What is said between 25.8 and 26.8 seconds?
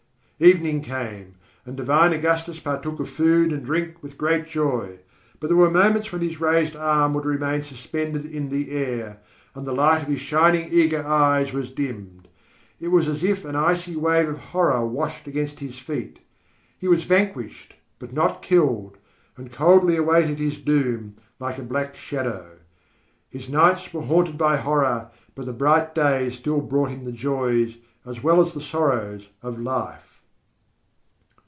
days still